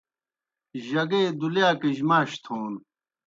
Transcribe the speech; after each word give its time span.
جگے 0.87 1.21
دُلِیاکِجیْ 1.39 2.03
ماش 2.09 2.31
تھون 2.43 2.73